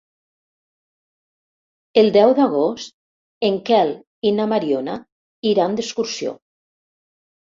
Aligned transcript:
El 2.03 2.09
deu 2.15 2.33
d'agost 2.39 2.95
en 3.49 3.61
Quel 3.71 3.93
i 4.31 4.35
na 4.39 4.49
Mariona 4.55 4.97
iran 5.51 5.77
d'excursió. 5.81 6.35